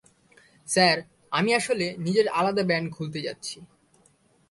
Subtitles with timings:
[0.67, 0.97] Sir,
[1.31, 3.57] আমি আসলে, নিজের আলাদা ব্যান্ড খোলতে যাচ্ছি।